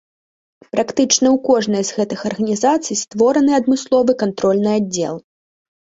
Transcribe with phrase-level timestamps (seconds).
[0.75, 5.15] Практычна ў кожнай з гэтых арганізацый створаны адмысловы кантрольны аддзел.